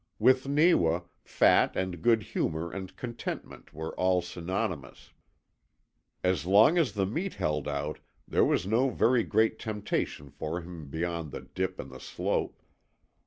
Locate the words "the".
6.93-7.05, 11.29-11.41, 11.91-11.99